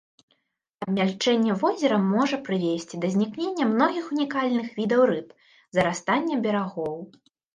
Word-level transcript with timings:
Абмяльчэнне 0.85 1.57
возера 1.63 1.97
можа 2.13 2.37
прывесці 2.47 2.95
да 3.03 3.11
знікнення 3.17 3.65
многіх 3.75 4.05
унікальных 4.17 4.67
відаў 4.81 5.01
рыб, 5.13 5.27
зарастання 5.79 6.35
берагоў. 6.47 6.97